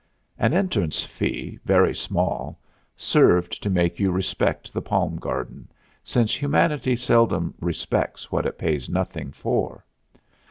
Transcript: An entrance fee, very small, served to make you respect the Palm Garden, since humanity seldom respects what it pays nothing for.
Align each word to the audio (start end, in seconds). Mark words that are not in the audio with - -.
An 0.39 0.55
entrance 0.55 1.03
fee, 1.03 1.59
very 1.63 1.93
small, 1.93 2.59
served 2.97 3.61
to 3.61 3.69
make 3.69 3.99
you 3.99 4.09
respect 4.11 4.73
the 4.73 4.81
Palm 4.81 5.17
Garden, 5.17 5.67
since 6.03 6.33
humanity 6.33 6.95
seldom 6.95 7.53
respects 7.61 8.31
what 8.31 8.47
it 8.47 8.57
pays 8.57 8.89
nothing 8.89 9.31
for. 9.31 9.85